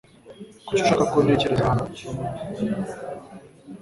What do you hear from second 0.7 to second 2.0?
ushaka ko ntegereza hano?